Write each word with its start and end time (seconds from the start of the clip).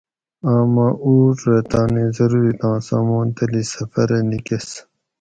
آمہ 0.53 0.87
اُوٹ 1.03 1.37
رہ 1.47 1.57
تانی 1.69 2.05
ضرورِتاں 2.17 2.77
سامان 2.87 3.27
تلی 3.35 3.63
سفرہ 3.73 4.19
نِکۤس 4.29 4.67